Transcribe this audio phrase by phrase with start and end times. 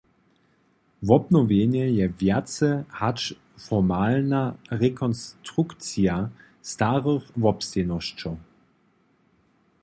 [1.09, 2.69] Wobnowjenje je wjace
[3.01, 3.19] hač
[3.65, 4.41] formalna
[4.85, 6.17] rekonstrukcija
[6.71, 8.33] starych wobstejnosćow.